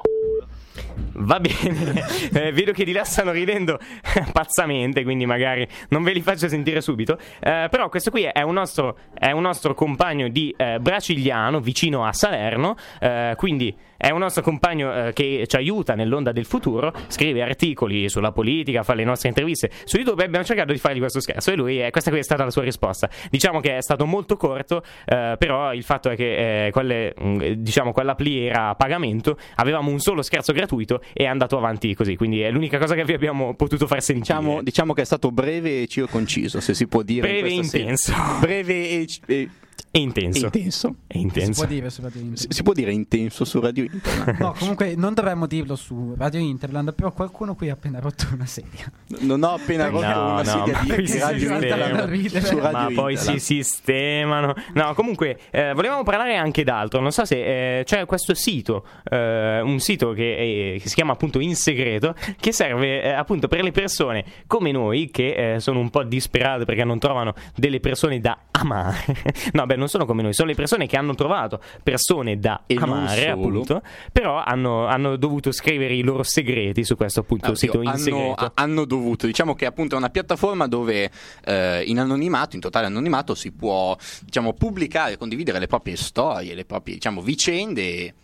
[1.18, 2.04] Va bene,
[2.36, 3.78] Eh, vedo che di là stanno ridendo
[4.32, 7.18] pazzamente, quindi magari non ve li faccio sentire subito.
[7.40, 12.04] Eh, però questo qui è un nostro, è un nostro compagno di eh, Bracigliano, vicino
[12.04, 16.92] a Salerno, eh, quindi è un nostro compagno eh, che ci aiuta nell'onda del futuro,
[17.08, 20.98] scrive articoli sulla politica, fa le nostre interviste su YouTube e abbiamo cercato di fargli
[20.98, 23.08] questo scherzo e lui, eh, questa qui è stata la sua risposta.
[23.30, 27.52] Diciamo che è stato molto corto, eh, però il fatto è che eh, quelle, mh,
[27.52, 32.16] diciamo, quell'appli era a pagamento, avevamo un solo scherzo gratuito e è andato avanti così,
[32.16, 34.14] quindi è l'unica cosa che vi abbiamo potuto far sentire.
[34.16, 37.28] Diciamo, diciamo che è stato breve e circonciso, se si può dire.
[37.28, 38.12] Breve e intenso.
[38.12, 38.38] serie.
[38.40, 39.48] Breve e, e-
[39.96, 40.46] È intenso.
[40.46, 40.94] intenso.
[41.06, 41.60] È Si intenso.
[41.64, 42.52] può dire su Radio Si, Interland.
[42.52, 44.38] si può dire intenso su Radio Internet?
[44.46, 48.44] No, comunque non dovremmo dirlo su Radio Interland, però qualcuno qui ha appena rotto una
[48.46, 48.90] sedia.
[49.20, 51.54] Non ho appena rotto No, una no, sedia ma di si Radio.
[51.54, 54.54] Internet su Radio Ma poi si sistemano.
[54.74, 57.00] No, comunque, eh, volevamo parlare anche d'altro.
[57.00, 61.12] Non so se eh, c'è questo sito, eh, un sito che, eh, che si chiama
[61.12, 65.80] appunto In Segreto, che serve eh, appunto per le persone come noi che eh, sono
[65.80, 68.98] un po' disperate perché non trovano delle persone da amare.
[69.52, 72.74] no, beh, non sono come noi, sono le persone che hanno trovato persone da E
[72.74, 77.54] non amare, appunto, però hanno, hanno dovuto scrivere i loro segreti su questo appunto Ah,
[77.54, 78.52] sito oddio, In hanno, Segreto.
[78.54, 81.10] hanno dovuto, diciamo che appunto è una piattaforma dove
[81.44, 86.64] eh, in anonimato, in totale anonimato, si può diciamo, pubblicare, condividere le proprie storie, le
[86.64, 88.14] proprie diciamo, vicende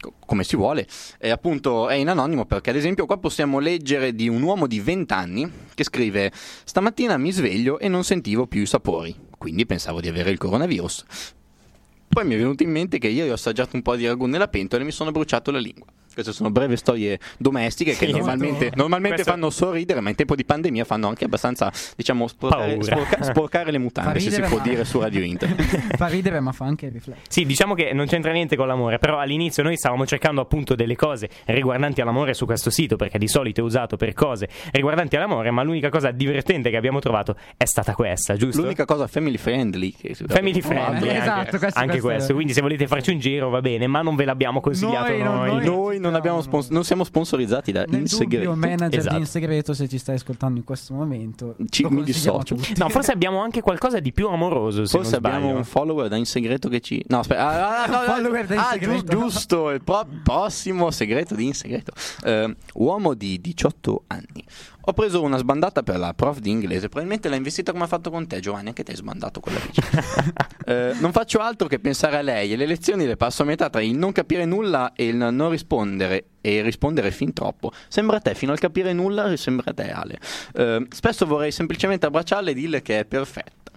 [0.00, 0.86] co- come si vuole,
[1.18, 4.80] e appunto è in anonimo perché ad esempio qua possiamo leggere di un uomo di
[4.80, 6.30] 20 anni che scrive
[6.64, 11.04] stamattina mi sveglio e non sentivo più i sapori, quindi pensavo di avere il coronavirus.
[12.08, 14.48] Poi mi è venuto in mente che ieri ho assaggiato un po' di ragù nella
[14.48, 15.84] pentola e mi sono bruciato la lingua.
[16.14, 20.14] Queste sono brevi storie domestiche che Sì, normalmente, molto- normalmente Questo- fanno sorridere, ma in
[20.14, 22.84] tempo di pandemia fanno anche abbastanza, diciamo, sporcare, Paura.
[22.96, 25.48] sporca- sporcare le mutande, se si ridere, può ma- dire su Radio Inter.
[25.96, 27.24] Fa ridere, ma fa anche riflettere.
[27.28, 30.96] Sì, diciamo che non c'entra niente con l'amore, però all'inizio noi stavamo cercando appunto delle
[30.96, 35.50] cose riguardanti all'amore su questo sito, perché di solito è usato per cose riguardanti all'amore,
[35.50, 38.62] ma l'unica cosa divertente che abbiamo trovato è stata questa, giusto?
[38.62, 39.92] L'unica cosa family friendly.
[40.00, 42.34] Che Family friendly, Eh, anche, esatto, questo- anche questo- questo.
[42.34, 45.48] Quindi se volete farci un giro va bene, ma non ve l'abbiamo consigliato Noi noi.
[45.48, 48.54] non- Noi non, No, abbiamo spons- non siamo sponsorizzati da Nel In Segreto.
[48.54, 49.14] manager Esatto.
[49.14, 52.56] di In Segreto, se ci stai ascoltando in questo momento, Ci- mi dissocio.
[52.76, 54.84] No, forse abbiamo anche qualcosa di più amoroso.
[54.84, 57.04] Se Forse abbiamo un follower da In Segreto che ci.
[57.08, 57.46] No, aspetta.
[57.46, 59.04] Ah, ah, no, no, Follower da In ah, Segreto.
[59.04, 61.92] giu- giusto, il pro- prossimo segreto di In Segreto.
[62.24, 64.44] Eh, uomo di 18 anni.
[64.86, 66.88] Ho preso una sbandata per la prof di inglese.
[66.88, 68.68] Probabilmente l'ha investita come ha fatto con te, Giovanni.
[68.68, 69.80] Anche te hai sbandato quella bici.
[70.66, 73.68] Eh, non faccio altro che pensare a lei e le lezioni le passo a metà
[73.68, 77.70] tra il non capire nulla e il non rispondere e rispondere fin troppo.
[77.88, 80.18] Sembra te, fino al capire nulla, sembra te, Ale.
[80.54, 83.72] Eh, spesso vorrei semplicemente abbracciarla e dirle che è perfetta.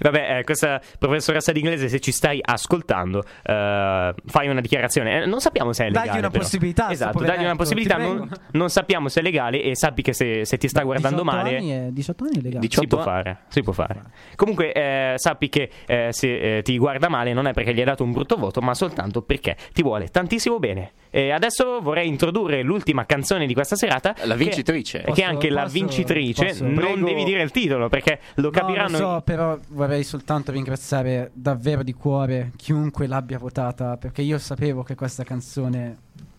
[0.00, 5.22] Vabbè, eh, questa professoressa d'inglese, se ci stai ascoltando, eh, fai una dichiarazione.
[5.22, 6.18] Eh, non sappiamo se è Dagli legale.
[6.20, 6.42] una però.
[6.42, 7.96] possibilità, Esatto, dagli una possibilità.
[7.96, 11.36] Non, non sappiamo se è legale e sappi che se, se ti sta guardando 18
[11.36, 11.56] male.
[11.56, 12.60] Anni è, 18 anni è legale.
[12.60, 14.02] 18 Si può fare, si può fare.
[14.36, 17.84] Comunque, eh, sappi che eh, se eh, ti guarda male non è perché gli hai
[17.84, 20.92] dato un brutto voto, ma soltanto perché ti vuole tantissimo bene.
[21.16, 24.14] E adesso vorrei introdurre l'ultima canzone di questa serata.
[24.24, 24.98] La che- vincitrice.
[24.98, 26.44] Che, è Posso- anche la posso- vincitrice.
[26.44, 27.06] posso- non Prego.
[27.06, 28.98] devi dire il titolo perché lo capiranno.
[28.98, 34.36] No, lo so, però vorrei soltanto ringraziare davvero di cuore chiunque l'abbia votata, perché io
[34.36, 35.96] sapevo che questa canzone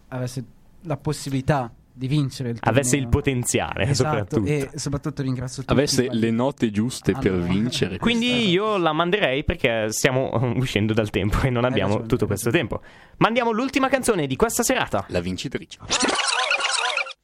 [0.10, 0.44] avesse
[0.84, 3.20] la possibilità di vincere il Avesse il torneo.
[3.20, 4.46] potenziale, Esatto, soprattutto.
[4.50, 7.48] e soprattutto ringrazio tutti Avesse le note giuste per Allora.
[7.48, 7.98] vincere.
[8.00, 12.52] Quindi io la manderei perché stiamo uscendo dal tempo e non abbiamo ragione, tutto questo
[12.52, 12.82] tempo.
[13.18, 15.06] Mandiamo l'ultima canzone di questa serata.
[15.10, 15.80] La vincitrice.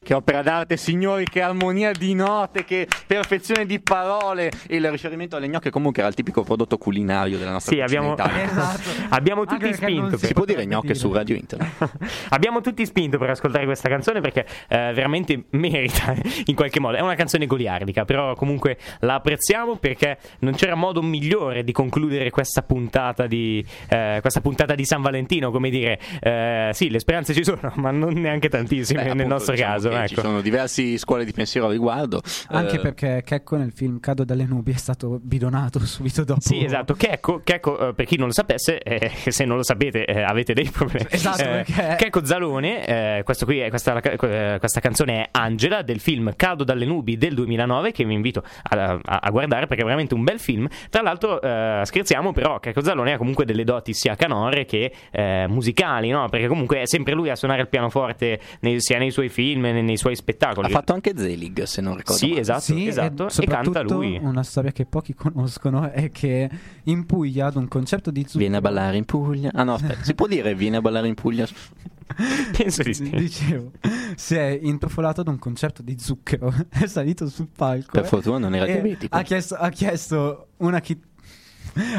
[0.04, 4.52] Che opera d'arte, signori, che armonia di note, che perfezione di parole.
[4.68, 8.32] Il riferimento alle gnocche comunque era il tipico prodotto culinario della nostra Sì, cucina abbiamo.
[8.44, 8.90] Esatto.
[9.10, 10.10] abbiamo Anche tutti non spinto.
[10.12, 11.00] si per- Si può dire gnocche dire.
[11.00, 11.72] su Radio Internet.
[12.30, 16.14] Abbiamo tutti spinto per ascoltare questa canzone perché eh, veramente merita
[16.46, 16.98] in qualche modo.
[16.98, 22.30] È una canzone goliardica, però comunque la apprezziamo perché non c'era modo migliore di concludere
[22.30, 25.52] questa puntata di, eh, questa puntata di San Valentino.
[25.52, 29.34] Come dire, eh, sì, le speranze ci sono, ma non neanche tantissime Beh, nel appunto,
[29.34, 29.90] nostro diciamo caso.
[29.94, 30.22] Che Ecco.
[30.22, 32.22] Ci sono diverse scuole di pensiero al riguardo.
[32.50, 36.42] Anche Eh, perché Checco nel film Cado dalle nubi è stato bidonato subito dopo.
[36.42, 36.94] Sì, esatto.
[36.94, 40.54] Checco, Checco, eh, per chi non lo sapesse, eh, se non lo sapete, eh, avete
[40.54, 41.08] dei problemi.
[41.10, 42.86] Esatto, Eh, perché- Checco Zalone,
[43.18, 47.18] eh, questo qui è- questa, eh, questa canzone è Angela del film Cado dalle nubi
[47.18, 50.68] del 2009, che vi invito a, a- a guardare perché è veramente un bel film.
[50.90, 55.46] Tra l'altro, eh, scherziamo, però, Checco Zalone ha comunque delle doti sia canore che eh,
[55.48, 56.28] musicali, no?
[56.30, 59.83] Perché comunque è sempre lui a suonare il pianoforte nei- sia nei suoi film, nei,
[59.84, 60.68] nei suoi spettacoli.
[60.68, 62.20] Ha fatto anche Zelig, se non ricordo.
[62.22, 62.42] Sì, male.
[62.42, 63.28] esatto, Sì, esatto.
[63.28, 64.18] e E, canta soprattutto lui.
[64.22, 66.50] Una storia che pochi conoscono è che
[66.84, 69.52] in Puglia ad un concerto di zucchero Viene a ballare in Puglia.
[69.54, 71.48] Ah no, aspetta, si può dire viene a ballare in Puglia?
[72.56, 73.10] Penso di sì.
[73.10, 73.72] Dicevo,
[74.16, 77.92] si è intrufolato ad un concerto di zucchero, è salito sul palco.
[77.92, 79.16] Per fortuna non era diabetico.
[79.16, 81.12] Ha chiesto, ha chiesto una chitarra.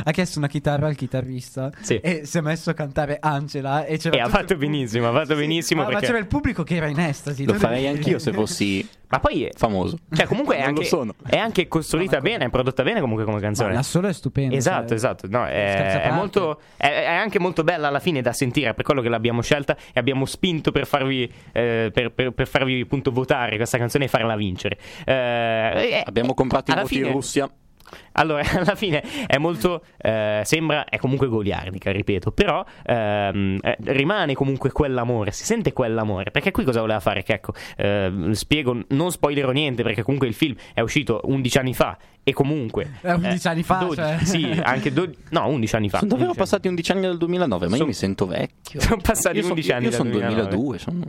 [0.05, 1.96] Ha chiesto una chitarra al chitarrista Sì.
[1.96, 5.81] e si è messo a cantare Angela e, E ha fatto benissimo, ha fatto benissimo
[5.81, 7.44] ma, ma perché- c'era il pubblico che era in estasi.
[7.44, 9.96] Lo farei anch'io se fossi Ma poi, famoso.
[10.12, 11.14] cioè, comunque è Non lo anche, sono.
[11.24, 13.72] è anche costruita bene, è prodotta bene comunque come Ma canzone.
[13.74, 14.57] la solo è stupenda.
[14.57, 15.27] Esatto, cioè, esatto.
[15.29, 19.00] No, è, è molto, è, è anche molto bella alla fine da sentire per quello
[19.03, 23.55] che l'abbiamo scelta e abbiamo spinto per farvi, eh, per, per- per farvi appunto votare
[23.57, 24.79] questa canzone e farla vincere.
[25.05, 27.48] Eh, Abbiamo comprato i voti fine- in Russia.
[28.13, 29.85] Allora, alla fine è molto.
[29.99, 30.85] eh, sembra.
[30.85, 32.33] È comunque goliardica, ripeto.
[32.33, 35.31] Però ehm, eh, rimane comunque quell'amore.
[35.33, 36.31] Si sente quell'amore.
[36.31, 37.23] Perché qui cosa voleva fare?
[37.23, 39.83] Che ecco, ehm, spiego, non spoilerò niente.
[39.83, 41.97] Perché comunque il film è uscito 11 anni fa.
[42.27, 42.93] E comunque.
[43.03, 44.19] Eh, 11 anni fa, 12, cioè.
[44.23, 45.19] Sì, anche 12.
[45.31, 45.99] No, 11 anni fa.
[45.99, 48.81] Sono davvero 11 passati 11 anni dal 2009, ma io Sono- mi sento vecchio.
[48.85, 50.49] Sono passati io so- 11 anni Io dal sono 2009.
[50.49, 51.05] 2002, sono...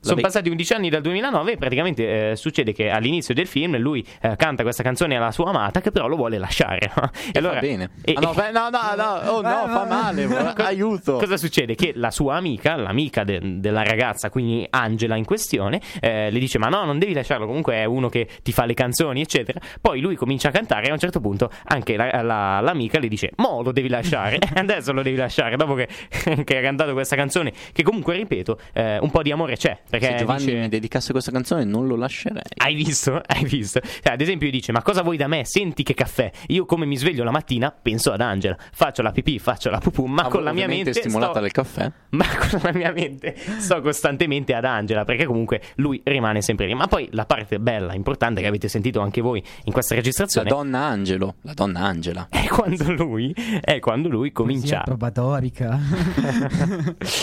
[0.00, 4.04] Sono passati 11 anni dal 2009 e praticamente eh, succede che all'inizio del film lui
[4.22, 6.90] eh, canta questa canzone alla sua amata che però lo vuole lasciare.
[6.96, 7.10] no?
[7.32, 7.90] E va bene.
[8.04, 9.88] e- Ah, no, beh, no, no, no, oh, no, Eh, fa no.
[9.88, 11.16] male, vo- aiuto.
[11.16, 11.74] Cosa succede?
[11.74, 16.58] Che la sua amica, l'amica de- della ragazza, quindi Angela in questione, eh, le dice:
[16.58, 17.46] Ma no, non devi lasciarlo.
[17.46, 19.58] Comunque è uno che ti fa le canzoni, eccetera.
[19.80, 23.08] Poi lui comincia a cantare e a un certo punto anche la- la- l'amica le
[23.08, 24.38] dice: Mo lo devi lasciare.
[24.54, 25.56] Adesso lo devi lasciare.
[25.56, 25.88] Dopo che,
[26.44, 29.76] che ha cantato questa canzone, che comunque, ripeto, eh, un po' di amore c'è.
[29.88, 32.42] Perché Se Giovanni dice- mi dedicasse questa canzone non lo lascerei.
[32.58, 33.20] hai visto?
[33.26, 33.80] Hai visto?
[33.80, 35.44] Cioè, ad esempio, dice: Ma cosa vuoi da me?
[35.44, 36.30] Senti che caffè.
[36.48, 38.56] Io, come mi sveglio la mattina, penso ad Angela.
[38.72, 40.92] Faccio la pipì, faccio la pupù, ma Ah, con la mia mente.
[40.92, 41.90] stimolata sto- dal caffè.
[42.10, 45.04] Ma con la mia mente sto costantemente ad Angela.
[45.04, 46.74] Perché comunque lui rimane sempre lì.
[46.74, 50.48] Ma poi la parte bella, importante, che avete sentito anche voi in questa La registrazione.
[50.48, 52.26] donna Angelo, la donna Angela.
[52.38, 54.82] È quando lui, è quando lui comincia.
[54.82, 55.78] Poesia probatoria.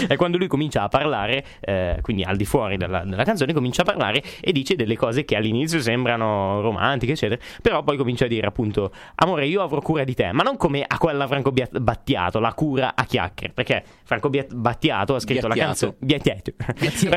[0.08, 3.82] è quando lui comincia a parlare, eh, quindi al di fuori della, della canzone, comincia
[3.82, 8.28] a parlare e dice delle cose che all'inizio sembrano romantiche, eccetera, però poi comincia a
[8.28, 12.39] dire appunto, amore, io avrò cura di te, ma non come a quella Franco Battiato,
[12.39, 15.96] la cura a chiacchiere, perché Franco Battiato ha scritto la Biattiato.
[15.96, 15.96] canzone...
[16.00, 16.52] Biattiato.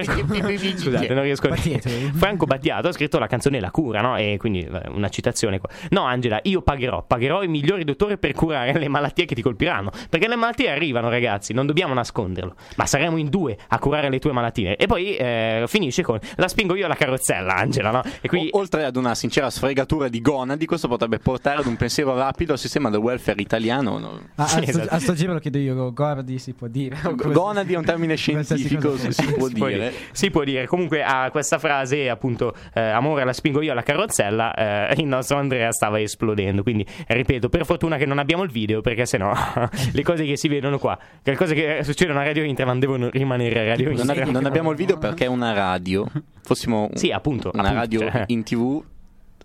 [0.04, 1.88] Franco- Scusate, non riesco a Battiato.
[2.14, 4.16] Franco Battiato ha scritto la canzone La cura, no?
[4.16, 5.68] E quindi eh, una citazione qua.
[5.90, 9.90] No, Angela, io pagherò, pagherò i migliori dottori per curare le malattie che ti colpiranno.
[10.08, 12.54] Perché le malattie arrivano, ragazzi, non dobbiamo nasconderlo.
[12.76, 14.76] Ma saremo in due a curare le tue malattie.
[14.76, 15.27] E poi eh,
[15.66, 18.02] finisce con la spingo io alla carrozzella, Angela, no?
[18.20, 21.76] E quindi O- oltre ad una sincera sfregatura di gonadi, questo potrebbe portare ad un
[21.76, 23.98] pensiero rapido al sistema del welfare italiano.
[23.98, 24.20] no?
[24.36, 24.94] Ah, Sì, a, sto, esatto.
[24.94, 26.96] a sto giro lo chiedo io, Gordi si può dire.
[27.14, 29.78] Gonadi è un termine scientifico, si, si può si può dire.
[29.90, 29.92] dire.
[30.12, 30.66] Si può dire.
[30.66, 34.54] Comunque a questa frase, appunto, eh, amore la spingo io alla carrozzella,
[34.90, 36.62] eh, il nostro Andrea stava esplodendo.
[36.62, 39.32] Quindi, ripeto, per fortuna che non abbiamo il video, perché sennò
[39.92, 43.60] le cose che si vedono qua, le cose che succedono a Radio Interland devono rimanere
[43.60, 44.26] a Radio Non, Interland.
[44.28, 46.06] ab- non abbiamo il video perché è una radio.
[46.42, 48.24] Fossimo Sì, appunto, una appunto, radio cioè.
[48.28, 48.82] in tv,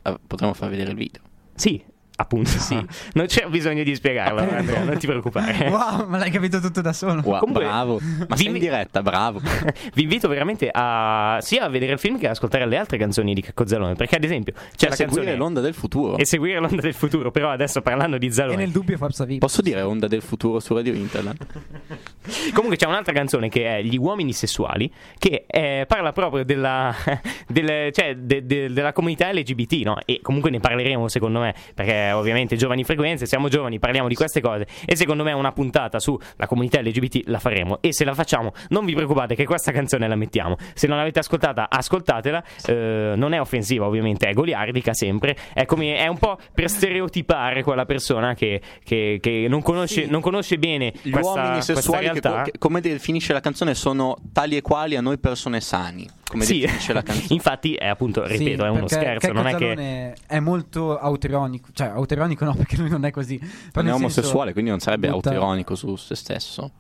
[0.04, 1.22] eh, potremmo far vedere il video.
[1.56, 1.84] Sì,
[2.16, 2.78] appunto, sì.
[3.14, 5.68] Non c'è bisogno di spiegarlo, Andrea, non ti preoccupare.
[5.70, 7.22] Wow, ma l'hai capito tutto da solo.
[7.24, 8.00] Wow, Comunque, bravo.
[8.02, 9.42] Ma vi- sei in diretta, bravo.
[9.94, 13.34] Vi invito veramente a sia a vedere il film che ad ascoltare le altre canzoni
[13.34, 13.96] di Cacco Zalone.
[13.96, 16.18] Perché, ad esempio, c'è a la seguire canzone l'onda del futuro.
[16.18, 17.32] e seguire l'onda del futuro.
[17.32, 19.40] Però adesso parlando di E Zalone, nel dubbio Forza Viva.
[19.40, 21.46] Posso dire onda del futuro su Radio Internet?
[22.54, 26.94] Comunque c'è un'altra canzone che è Gli uomini sessuali, che eh, parla proprio della,
[27.48, 29.98] del- cioè, de- de- della comunità LGBT, no?
[30.06, 34.42] E comunque ne parleremo secondo me, perché ovviamente giovani frequenze, siamo giovani, parliamo di queste
[34.42, 38.52] cose e secondo me una puntata sulla comunità LGBT la faremo e se la facciamo
[38.70, 40.58] non vi preoccupate che questa canzone la mettiamo.
[40.74, 45.96] Se non l'avete ascoltata, ascoltatela, Eh, non è offensiva ovviamente, è goliardica sempre, è, come,
[45.98, 50.10] è un po' per stereotipare quella persona che, che- che non, conosce, Sì.
[50.10, 52.42] non conosce bene Gli questa, uomini questa sessuali, che, realtà.
[52.44, 56.08] che- come definisce la canzone, sono tali e quali a noi persone sani.
[56.34, 57.28] Come Sì, definisce la canzone.
[57.34, 60.14] infatti, è appunto, Sì, ripeto, è uno scherzo, non è che...
[60.28, 63.38] È molto autoironico, cioè autoironico no perché lui non è così.
[63.38, 66.72] Però Non è nel senso, omosessuale, quindi non sarebbe butta- autoironico su se stesso.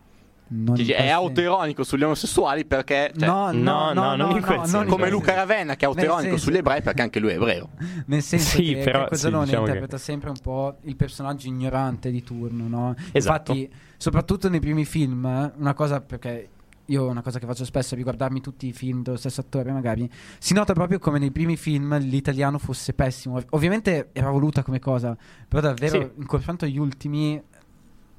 [0.48, 1.13] quel è senso.
[1.13, 3.12] autoironico sugli omosessuali perché.
[3.18, 4.86] cioè, No, no, No, no, no, non in quel no, senso.
[4.89, 5.34] come Luca.
[5.36, 5.89] Ravenna che è
[6.30, 7.70] senso- sugli ebrei perché anche lui è ebreo.
[8.08, 12.12] Nel senso Sì, che però, sì, diciamo che- interpreta sempre un po' il personaggio ignorante
[12.12, 12.96] di turno, no?
[13.12, 13.52] Esatto.
[13.54, 16.50] Infatti, soprattutto nei primi film, una cosa perché
[16.88, 20.10] io una cosa che faccio spesso è riguardarmi tutti i film dello stesso attore, magari
[20.38, 23.41] si nota proprio come nei primi film l'italiano fosse pessimo.
[23.52, 25.15] Ovviamente era voluta come cosa,
[25.48, 26.10] però davvero Sì.
[26.19, 27.41] in confronto agli ultimi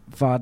[0.09, 0.41] fa-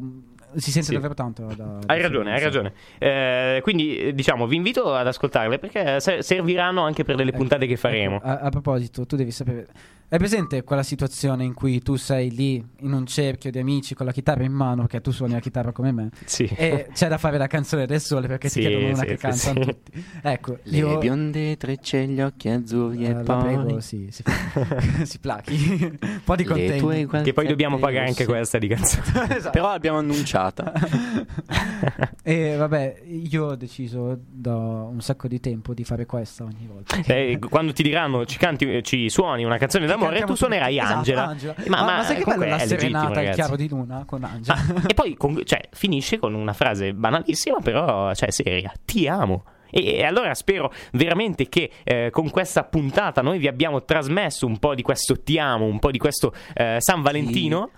[0.57, 0.95] si sente Sì.
[0.95, 1.45] davvero tanto.
[1.45, 2.73] Da, da Hai ragione, hai ragione.
[2.99, 7.39] Eh, quindi, eh, diciamo, vi invito ad ascoltarle perché se- serviranno anche per delle Ecco,
[7.39, 8.17] puntate che faremo.
[8.17, 9.67] ecco, a, a proposito, tu devi sapere.
[10.13, 14.05] È presente quella situazione in cui tu sei lì in un cerchio di amici con
[14.05, 16.45] la chitarra in mano, perché tu suoni la chitarra come me, Sì.
[16.55, 19.17] e c'è da fare la canzone del sole perché Sì, ti chiedono una sì, che
[19.17, 19.69] cantano sì.
[19.71, 20.05] tutti.
[20.21, 23.43] Ecco, Le io bionde trecce, gli occhi azzurri eh, e poi.
[23.43, 24.23] prego, sì, si,
[25.05, 25.55] si plachi.
[26.03, 29.35] un po' di guance Che poi dobbiamo pagare anche questa di canzone.
[29.35, 29.49] Esatto.
[29.57, 30.03] Però l'abbiamo
[30.43, 30.73] annunciata.
[32.23, 36.97] e vabbè, io ho deciso da un sacco di tempo di fare questa ogni volta.
[37.07, 40.99] Eh, quando ti diranno ci, canti, ci suoni una canzone d'amore, tu suonerai tutti- esatto,
[40.99, 41.27] Angela.
[41.27, 41.55] Angela.
[41.57, 43.35] Eh, Ma, ma, sai che bello la è legittimo, serenata al ragazzi.
[43.37, 44.57] chiaro di luna con Angela?
[44.59, 48.73] Ah, e poi con- cioè, finisce con una frase banalissima, però cioè, seria.
[48.85, 49.45] Ti amo.
[49.75, 54.75] E, allora spero veramente che eh, con questa puntata noi vi abbiamo trasmesso un po'
[54.75, 57.71] di questo ti amo, un po' di questo eh, San Valentino.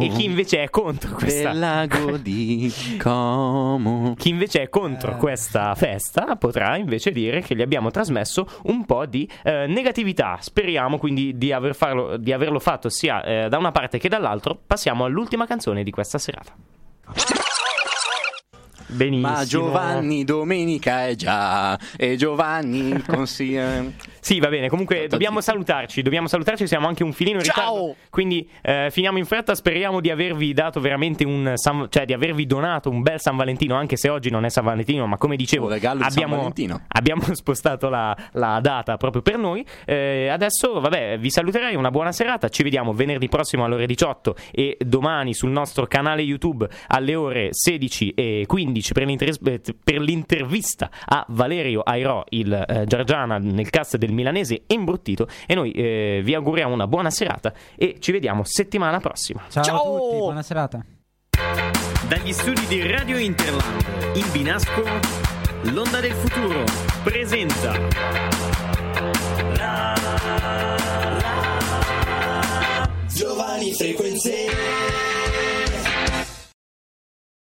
[0.00, 4.14] E, e chi invece è contro questa lago di Como.
[4.16, 5.16] chi invece è contro Eh.
[5.16, 10.38] questa festa potrà invece dire che gli abbiamo trasmesso un po' di eh, negatività.
[10.40, 14.58] Speriamo quindi di, aver farlo- di averlo fatto sia eh, da una parte che dall'altro.
[14.66, 16.73] Passiamo all'ultima canzone di questa serata.
[18.86, 19.28] Benissimo.
[19.28, 21.78] Ma Giovanni domenica è già.
[21.96, 23.84] E Giovanni consiglia.
[24.20, 24.68] Sì, va bene.
[24.68, 26.02] Comunque dobbiamo salutarci.
[26.02, 26.66] Dobbiamo salutarci.
[26.66, 27.74] Siamo anche un filino in Ciao!
[27.74, 27.96] ritardo.
[28.10, 29.54] Quindi eh, finiamo in fretta.
[29.54, 33.74] Speriamo di avervi dato veramente un San- cioè di avervi donato un bel San Valentino.
[33.74, 36.52] Anche se oggi non è San Valentino, ma come dicevo, abbiamo,
[36.88, 39.64] abbiamo spostato la, la data proprio per noi.
[39.84, 41.74] Eh, adesso, vabbè, vi saluterei.
[41.74, 42.48] Una buona serata.
[42.48, 47.48] Ci vediamo venerdì prossimo alle ore 18 e domani sul nostro canale YouTube alle ore
[47.50, 53.70] 16 e 15 per, l'inter- eh, per l'intervista a Valerio Airò, il eh, Giargiana nel
[53.70, 55.28] cast del milanese imbruttito.
[55.46, 59.42] E noi eh, vi auguriamo una buona serata e ci vediamo settimana prossima.
[59.48, 59.76] Ciao, Ciao!
[59.76, 60.84] a tutti, buona serata.
[62.08, 63.84] Dagli studi di Radio Interland
[64.14, 64.82] in Binasco,
[65.62, 66.64] l'Onda del Futuro
[67.02, 67.72] presenta
[73.08, 74.46] Giovani frequenze